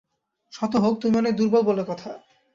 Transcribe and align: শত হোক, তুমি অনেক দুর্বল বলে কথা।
শত 0.53 0.73
হোক, 0.75 0.95
তুমি 1.01 1.15
অনেক 1.17 1.33
দুর্বল 1.35 1.61
বলে 1.61 1.83
কথা। 1.87 2.09